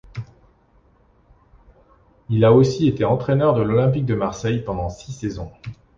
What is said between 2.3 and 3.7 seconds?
Il a aussi été entraîneur de